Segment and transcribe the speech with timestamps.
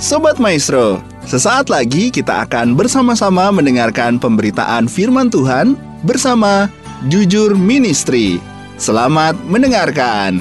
[0.00, 5.76] Sobat Maestro, sesaat lagi kita akan bersama-sama mendengarkan pemberitaan firman Tuhan
[6.08, 6.72] bersama
[7.12, 8.40] Jujur Ministry.
[8.80, 10.40] Selamat mendengarkan.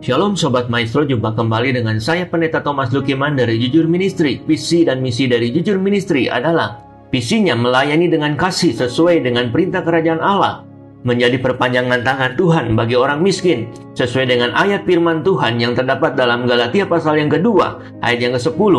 [0.00, 4.40] Shalom Sobat Maestro, jumpa kembali dengan saya Pendeta Thomas Lukiman dari Jujur Ministry.
[4.48, 10.20] Visi dan misi dari Jujur Ministry adalah Visinya melayani dengan kasih sesuai dengan perintah kerajaan
[10.20, 10.68] Allah,
[11.08, 16.44] menjadi perpanjangan tangan Tuhan bagi orang miskin, sesuai dengan ayat firman Tuhan yang terdapat dalam
[16.44, 18.74] Galatia pasal yang kedua, ayat yang ke-10,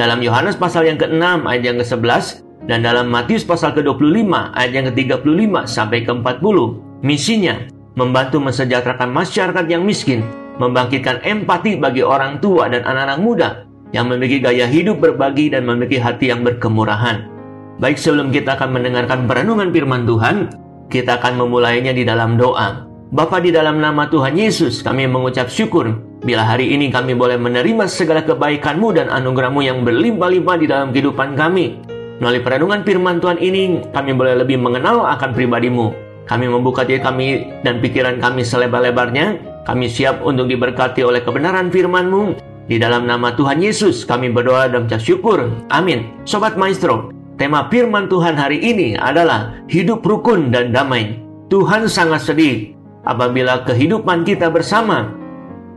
[0.00, 2.24] dalam Yohanes pasal yang ke-6, ayat yang ke-11,
[2.64, 4.24] dan dalam Matius pasal ke-25,
[4.56, 6.56] ayat yang ke-35 sampai ke-40.
[7.04, 7.60] Misinya,
[7.92, 10.24] membantu mensejahterakan masyarakat yang miskin,
[10.56, 13.48] membangkitkan empati bagi orang tua dan anak-anak muda
[13.92, 17.35] yang memiliki gaya hidup berbagi dan memiliki hati yang berkemurahan.
[17.76, 20.48] Baik sebelum kita akan mendengarkan perenungan firman Tuhan,
[20.88, 22.88] kita akan memulainya di dalam doa.
[23.12, 25.92] Bapa di dalam nama Tuhan Yesus, kami mengucap syukur
[26.24, 31.36] bila hari ini kami boleh menerima segala kebaikan-Mu dan anugerah-Mu yang berlimpah-limpah di dalam kehidupan
[31.36, 31.78] kami.
[32.16, 35.92] Melalui perenungan firman Tuhan ini, kami boleh lebih mengenal akan pribadi-Mu.
[36.26, 39.38] Kami membuka diri kami dan pikiran kami selebar-lebarnya.
[39.68, 42.40] Kami siap untuk diberkati oleh kebenaran firman-Mu.
[42.66, 45.46] Di dalam nama Tuhan Yesus, kami berdoa dan mengucap syukur.
[45.70, 46.10] Amin.
[46.26, 51.20] Sobat Maestro, Tema firman Tuhan hari ini adalah hidup rukun dan damai.
[51.52, 52.72] Tuhan sangat sedih
[53.04, 55.12] apabila kehidupan kita bersama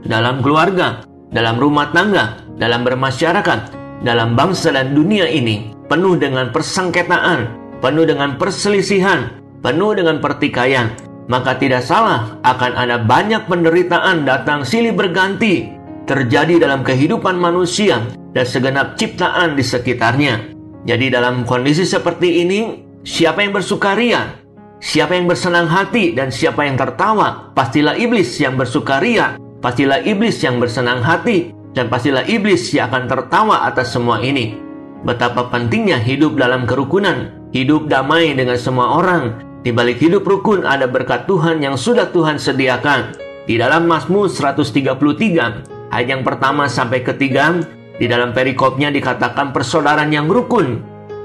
[0.07, 1.03] dalam keluarga,
[1.35, 3.75] dalam rumah tangga, dalam bermasyarakat,
[4.07, 7.51] dalam bangsa dan dunia ini penuh dengan persengketaan,
[7.83, 10.95] penuh dengan perselisihan, penuh dengan pertikaian.
[11.27, 15.67] Maka tidak salah akan ada banyak penderitaan datang silih berganti
[16.07, 17.99] terjadi dalam kehidupan manusia
[18.31, 20.58] dan segenap ciptaan di sekitarnya.
[20.87, 24.39] Jadi dalam kondisi seperti ini, siapa yang bersukaria,
[24.79, 30.55] siapa yang bersenang hati, dan siapa yang tertawa, pastilah iblis yang bersukaria, pastilah iblis yang
[30.59, 34.55] bersenang hati, dan pastilah iblis yang akan tertawa atas semua ini.
[35.03, 39.47] Betapa pentingnya hidup dalam kerukunan, hidup damai dengan semua orang.
[39.63, 43.15] Di balik hidup rukun ada berkat Tuhan yang sudah Tuhan sediakan.
[43.47, 47.59] Di dalam Mazmur 133, ayat yang pertama sampai ketiga,
[47.99, 50.79] di dalam perikopnya dikatakan persaudaraan yang rukun.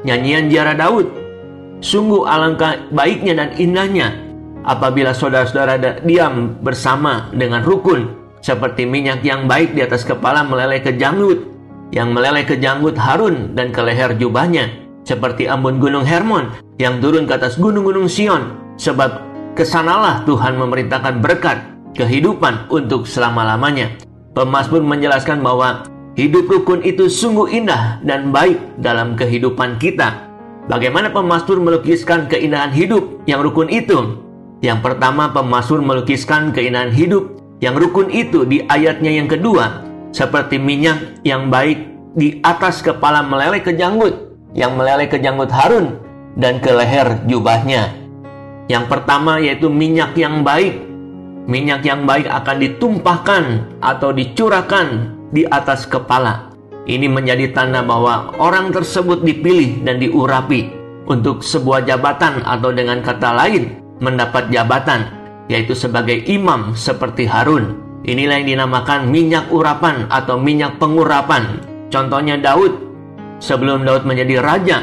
[0.05, 1.09] Nyanyian Jara Daud.
[1.81, 4.09] Sungguh alangkah baiknya dan indahnya
[4.65, 8.09] apabila saudara-saudara diam bersama dengan rukun
[8.41, 11.45] seperti minyak yang baik di atas kepala meleleh ke janggut
[11.93, 14.73] yang meleleh ke janggut Harun dan ke leher jubahnya
[15.05, 19.21] seperti ambun gunung Hermon yang turun ke atas gunung-gunung Sion sebab
[19.55, 21.61] ke sanalah Tuhan memerintahkan berkat
[21.95, 23.95] kehidupan untuk selama-lamanya.
[24.35, 30.31] Pemasmur menjelaskan bahwa Hidup rukun itu sungguh indah dan baik dalam kehidupan kita.
[30.71, 34.23] Bagaimana pemastur melukiskan keindahan hidup yang rukun itu?
[34.63, 39.83] Yang pertama, pemastur melukiskan keindahan hidup yang rukun itu di ayatnya yang kedua,
[40.15, 41.83] seperti minyak yang baik
[42.15, 45.99] di atas kepala meleleh ke janggut, yang meleleh ke janggut Harun
[46.39, 47.91] dan ke leher jubahnya.
[48.71, 50.79] Yang pertama yaitu minyak yang baik.
[51.45, 53.45] Minyak yang baik akan ditumpahkan
[53.85, 56.55] atau dicurahkan di atas kepala.
[56.87, 60.71] Ini menjadi tanda bahwa orang tersebut dipilih dan diurapi
[61.11, 65.11] untuk sebuah jabatan atau dengan kata lain mendapat jabatan
[65.51, 67.83] yaitu sebagai imam seperti Harun.
[68.05, 71.61] Inilah yang dinamakan minyak urapan atau minyak pengurapan.
[71.89, 72.87] Contohnya Daud.
[73.43, 74.79] Sebelum Daud menjadi raja,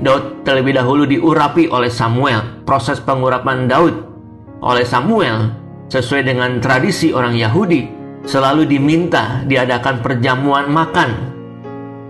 [0.00, 2.64] Daud terlebih dahulu diurapi oleh Samuel.
[2.64, 3.94] Proses pengurapan Daud
[4.64, 5.52] oleh Samuel
[5.88, 11.10] sesuai dengan tradisi orang Yahudi selalu diminta diadakan perjamuan makan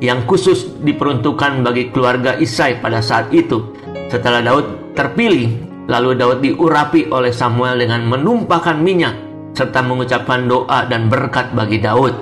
[0.03, 3.73] yang khusus diperuntukkan bagi keluarga Isai pada saat itu.
[4.11, 5.57] Setelah Daud terpilih,
[5.87, 9.15] lalu Daud diurapi oleh Samuel dengan menumpahkan minyak
[9.55, 12.13] serta mengucapkan doa dan berkat bagi Daud.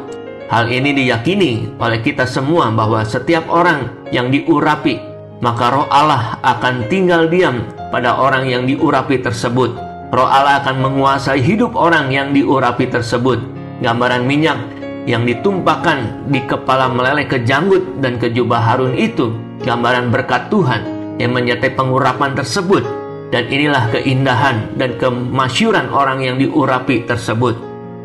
[0.51, 4.99] Hal ini diyakini oleh kita semua bahwa setiap orang yang diurapi,
[5.39, 9.71] maka roh Allah akan tinggal diam pada orang yang diurapi tersebut.
[10.11, 14.61] Roh Allah akan menguasai hidup orang yang diurapi tersebut gambaran minyak
[15.09, 19.33] yang ditumpahkan di kepala meleleh ke janggut dan ke jubah Harun itu
[19.65, 20.83] gambaran berkat Tuhan
[21.17, 22.85] yang menyertai pengurapan tersebut.
[23.31, 27.55] Dan inilah keindahan dan kemasyuran orang yang diurapi tersebut.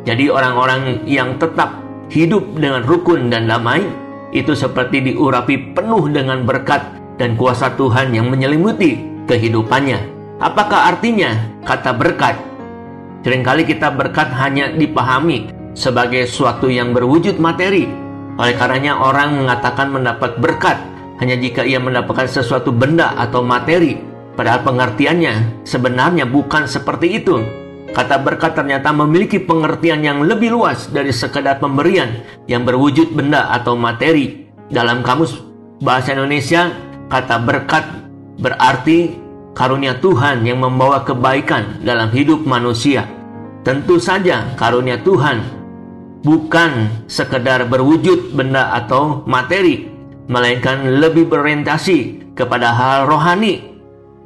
[0.06, 1.82] Jadi orang-orang yang tetap
[2.14, 3.82] hidup dengan rukun dan damai
[4.30, 6.86] itu seperti diurapi penuh dengan berkat
[7.18, 9.98] dan kuasa Tuhan yang menyelimuti kehidupannya.
[10.38, 11.34] Apakah artinya
[11.66, 12.38] kata berkat?
[13.26, 17.86] Seringkali kita berkat hanya dipahami sebagai suatu yang berwujud materi.
[18.36, 20.80] Oleh karenanya orang mengatakan mendapat berkat
[21.20, 24.00] hanya jika ia mendapatkan sesuatu benda atau materi.
[24.36, 27.40] Padahal pengertiannya sebenarnya bukan seperti itu.
[27.96, 33.80] Kata berkat ternyata memiliki pengertian yang lebih luas dari sekedar pemberian yang berwujud benda atau
[33.80, 34.52] materi.
[34.68, 35.40] Dalam kamus
[35.80, 36.76] bahasa Indonesia,
[37.08, 37.88] kata berkat
[38.36, 39.16] berarti
[39.56, 43.08] karunia Tuhan yang membawa kebaikan dalam hidup manusia.
[43.64, 45.65] Tentu saja karunia Tuhan
[46.22, 49.90] bukan sekedar berwujud benda atau materi,
[50.30, 53.76] melainkan lebih berorientasi kepada hal rohani.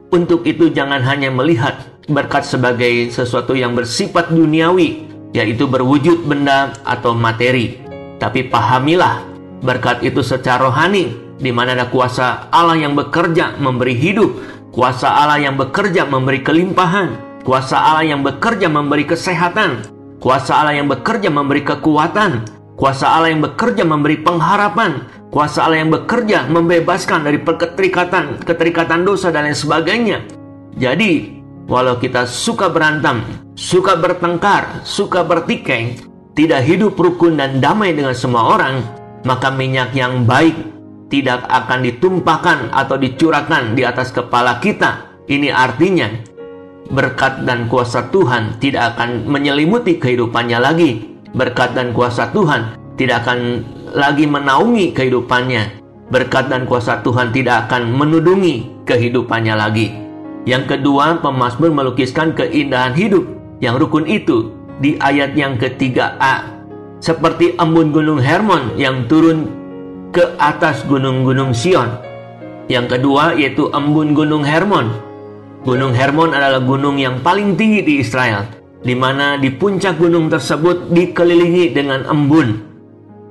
[0.10, 5.06] Untuk itu jangan hanya melihat berkat sebagai sesuatu yang bersifat duniawi,
[5.38, 7.78] yaitu berwujud benda atau materi.
[8.18, 9.22] Tapi pahamilah,
[9.62, 14.34] berkat itu secara rohani, di mana ada kuasa Allah yang bekerja memberi hidup,
[14.74, 20.88] kuasa Allah yang bekerja memberi kelimpahan, kuasa Allah yang bekerja memberi kesehatan, kuasa Allah yang
[20.92, 22.46] bekerja memberi kekuatan,
[22.76, 29.32] kuasa Allah yang bekerja memberi pengharapan, kuasa Allah yang bekerja membebaskan dari keterikatan, keterikatan dosa
[29.32, 30.20] dan lain sebagainya.
[30.78, 31.40] Jadi,
[31.70, 33.22] Walau kita suka berantem,
[33.54, 36.02] suka bertengkar, suka bertikai,
[36.34, 38.82] tidak hidup rukun dan damai dengan semua orang,
[39.22, 40.58] maka minyak yang baik
[41.14, 45.22] tidak akan ditumpahkan atau dicurahkan di atas kepala kita.
[45.30, 46.10] Ini artinya
[46.90, 50.92] berkat dan kuasa Tuhan tidak akan menyelimuti kehidupannya lagi.
[51.30, 53.62] Berkat dan kuasa Tuhan tidak akan
[53.94, 55.78] lagi menaungi kehidupannya.
[56.10, 59.94] Berkat dan kuasa Tuhan tidak akan menudungi kehidupannya lagi.
[60.50, 63.30] Yang kedua, pemazmur melukiskan keindahan hidup
[63.62, 64.50] yang rukun itu
[64.82, 66.50] di ayat yang ketiga A.
[66.98, 69.48] Seperti embun gunung Hermon yang turun
[70.10, 72.02] ke atas gunung-gunung Sion.
[72.66, 75.09] Yang kedua yaitu embun gunung Hermon.
[75.60, 78.48] Gunung Hermon adalah gunung yang paling tinggi di Israel,
[78.80, 82.64] di mana di puncak gunung tersebut dikelilingi dengan embun.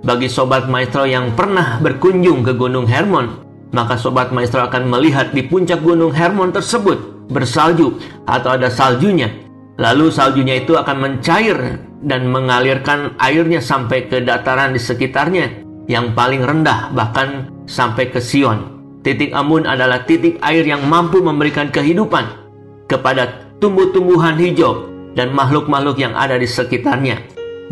[0.05, 3.43] Bagi sobat maestro yang pernah berkunjung ke Gunung Hermon,
[3.73, 7.97] maka sobat maestro akan melihat di puncak gunung Hermon tersebut bersalju
[8.29, 9.33] atau ada saljunya.
[9.81, 16.45] Lalu saljunya itu akan mencair dan mengalirkan airnya sampai ke dataran di sekitarnya yang paling
[16.45, 18.78] rendah bahkan sampai ke Sion.
[19.09, 22.29] Titik Amun adalah titik air yang mampu memberikan kehidupan
[22.93, 24.85] kepada tumbuh-tumbuhan hijau
[25.17, 27.17] dan makhluk-makhluk yang ada di sekitarnya.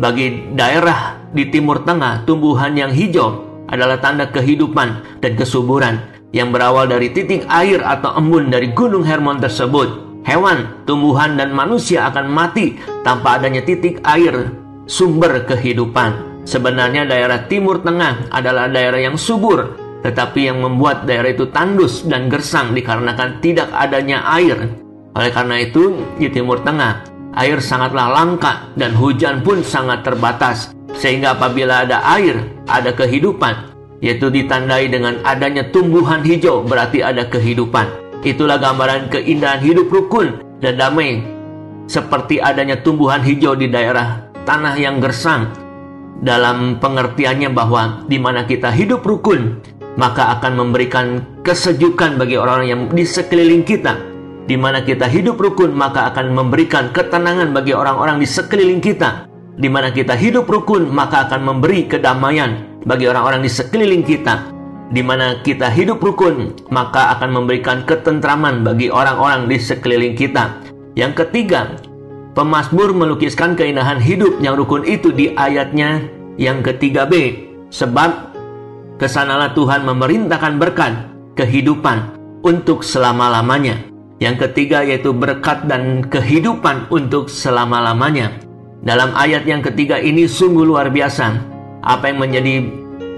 [0.01, 6.01] Bagi daerah di Timur Tengah, tumbuhan yang hijau adalah tanda kehidupan dan kesuburan
[6.33, 10.25] yang berawal dari titik air atau embun dari gunung Hermon tersebut.
[10.25, 14.57] Hewan, tumbuhan, dan manusia akan mati tanpa adanya titik air
[14.89, 16.41] sumber kehidupan.
[16.49, 22.31] Sebenarnya daerah Timur Tengah adalah daerah yang subur, tetapi yang membuat daerah itu tandus dan
[22.31, 24.55] gersang dikarenakan tidak adanya air.
[25.19, 27.03] Oleh karena itu, di Timur Tengah,
[27.35, 30.71] air sangatlah langka dan hujan pun sangat terbatas.
[30.95, 32.39] Sehingga apabila ada air,
[32.71, 37.91] ada kehidupan, yaitu ditandai dengan adanya tumbuhan hijau berarti ada kehidupan.
[38.23, 41.19] Itulah gambaran keindahan hidup rukun dan damai
[41.91, 45.51] seperti adanya tumbuhan hijau di daerah tanah yang gersang
[46.23, 49.61] dalam pengertiannya bahwa di mana kita hidup rukun
[49.97, 53.97] maka akan memberikan kesejukan bagi orang-orang yang di sekeliling kita
[54.47, 59.27] di mana kita hidup rukun maka akan memberikan ketenangan bagi orang-orang di sekeliling kita
[59.57, 64.53] di mana kita hidup rukun, maka akan memberi kedamaian bagi orang-orang di sekeliling kita.
[64.93, 70.61] Di mana kita hidup rukun, maka akan memberikan ketentraman bagi orang-orang di sekeliling kita.
[70.93, 71.73] Yang ketiga,
[72.37, 76.05] pemazmur melukiskan keindahan hidup yang rukun itu di ayatnya
[76.37, 77.49] yang ketiga B.
[77.73, 78.36] Sebab
[78.97, 80.93] ke sanalah Tuhan memerintahkan berkat
[81.37, 83.85] kehidupan untuk selama-lamanya.
[84.17, 88.41] Yang ketiga yaitu berkat dan kehidupan untuk selama-lamanya.
[88.81, 91.37] Dalam ayat yang ketiga ini sungguh luar biasa.
[91.85, 92.65] Apa yang menjadi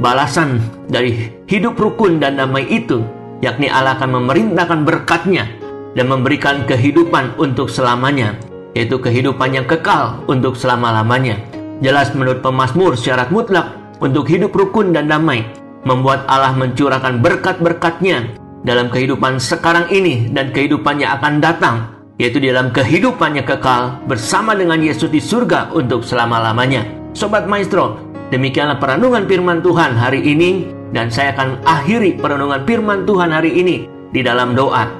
[0.03, 0.59] balasan
[0.91, 2.99] dari hidup rukun dan damai itu,
[3.39, 5.47] yakni Allah akan memerintahkan berkatnya
[5.95, 8.35] dan memberikan kehidupan untuk selamanya,
[8.75, 11.39] yaitu kehidupan yang kekal untuk selama-lamanya.
[11.79, 13.71] Jelas menurut pemazmur syarat mutlak
[14.03, 15.47] untuk hidup rukun dan damai,
[15.87, 18.35] membuat Allah mencurahkan berkat-berkatnya
[18.67, 21.77] dalam kehidupan sekarang ini dan kehidupannya akan datang
[22.19, 26.83] yaitu dalam kehidupannya kekal bersama dengan Yesus di surga untuk selama-lamanya.
[27.15, 27.95] Sobat Maestro,
[28.27, 33.87] demikianlah perenungan firman Tuhan hari ini dan saya akan akhiri perenungan firman Tuhan hari ini
[34.11, 34.91] di dalam doa.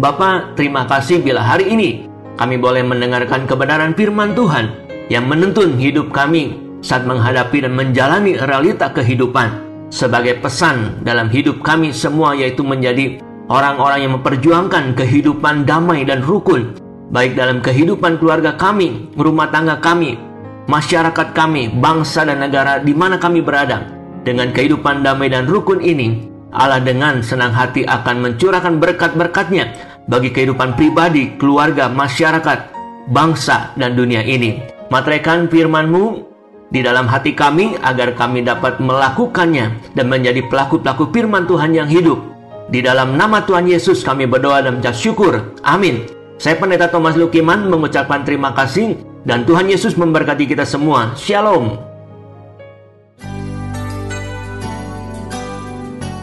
[0.00, 2.08] Bapak, terima kasih bila hari ini
[2.40, 4.72] kami boleh mendengarkan kebenaran firman Tuhan
[5.12, 11.94] yang menuntun hidup kami saat menghadapi dan menjalani realita kehidupan sebagai pesan dalam hidup kami
[11.94, 16.74] semua yaitu menjadi orang-orang yang memperjuangkan kehidupan damai dan rukun,
[17.14, 20.18] baik dalam kehidupan keluarga kami, rumah tangga kami,
[20.66, 23.94] masyarakat kami, bangsa dan negara di mana kami berada.
[24.26, 29.70] Dengan kehidupan damai dan rukun ini, Allah dengan senang hati akan mencurahkan berkat-berkatnya
[30.10, 32.74] bagi kehidupan pribadi, keluarga, masyarakat,
[33.14, 34.58] bangsa, dan dunia ini.
[34.90, 36.35] Materaikan firman-Mu
[36.66, 42.18] di dalam hati kami agar kami dapat melakukannya dan menjadi pelaku-pelaku firman Tuhan yang hidup.
[42.66, 45.54] Di dalam nama Tuhan Yesus kami berdoa dan mengucap syukur.
[45.62, 46.10] Amin.
[46.36, 51.14] Saya Pendeta Thomas Lukiman mengucapkan terima kasih dan Tuhan Yesus memberkati kita semua.
[51.14, 51.78] Shalom.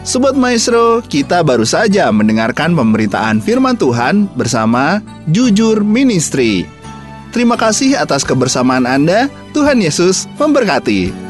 [0.04, 5.00] Sobat Maestro, kita baru saja mendengarkan pemberitaan firman Tuhan bersama
[5.32, 6.73] Jujur Ministry.
[7.34, 9.26] Terima kasih atas kebersamaan Anda.
[9.50, 11.23] Tuhan Yesus memberkati.